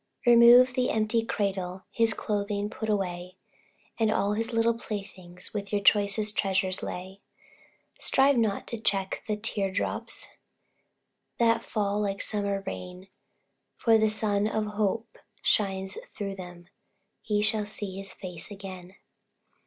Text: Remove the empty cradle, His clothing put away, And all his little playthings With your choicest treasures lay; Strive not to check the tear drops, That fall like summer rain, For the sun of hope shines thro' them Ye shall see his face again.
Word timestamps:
Remove 0.25 0.73
the 0.73 0.89
empty 0.89 1.23
cradle, 1.23 1.83
His 1.91 2.15
clothing 2.15 2.71
put 2.71 2.89
away, 2.89 3.37
And 3.99 4.11
all 4.11 4.33
his 4.33 4.51
little 4.51 4.73
playthings 4.73 5.53
With 5.53 5.71
your 5.71 5.79
choicest 5.83 6.35
treasures 6.35 6.81
lay; 6.81 7.21
Strive 7.99 8.35
not 8.35 8.65
to 8.69 8.79
check 8.81 9.21
the 9.27 9.37
tear 9.37 9.69
drops, 9.71 10.29
That 11.37 11.61
fall 11.63 12.01
like 12.01 12.23
summer 12.23 12.63
rain, 12.65 13.09
For 13.77 13.99
the 13.99 14.09
sun 14.09 14.47
of 14.47 14.65
hope 14.73 15.19
shines 15.43 15.99
thro' 16.17 16.33
them 16.33 16.65
Ye 17.25 17.43
shall 17.43 17.67
see 17.67 17.97
his 17.97 18.11
face 18.11 18.49
again. 18.49 18.95